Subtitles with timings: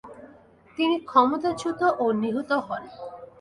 [0.77, 2.83] তিনি ক্ষমতাচ্যুত ও নিহত হন।